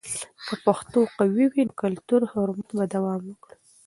[0.45, 3.55] که پښتو قوي وي، نو کلتوري حرمت به دوام وکړي.